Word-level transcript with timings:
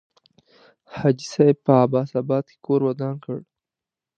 حاجي 0.97 1.25
صاحب 1.33 1.57
په 1.65 1.71
عباس 1.83 2.09
آباد 2.21 2.45
کې 2.49 2.57
کور 2.65 2.81
ودان 2.85 3.15
کړ. 3.25 3.37